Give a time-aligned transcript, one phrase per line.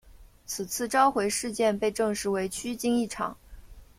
[0.47, 3.37] 此次召回事件被证实为虚惊一场。